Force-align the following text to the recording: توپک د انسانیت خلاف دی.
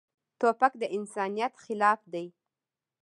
توپک 0.39 0.73
د 0.81 0.83
انسانیت 0.97 1.53
خلاف 1.63 1.99
دی. 2.13 2.27